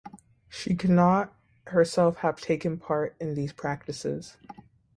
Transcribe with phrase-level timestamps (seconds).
[0.49, 1.31] She could not
[1.67, 4.35] herself have taken part in these practices.